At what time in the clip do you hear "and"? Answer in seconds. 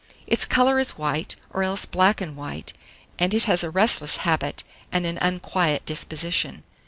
2.21-2.35, 3.19-3.35, 4.91-5.05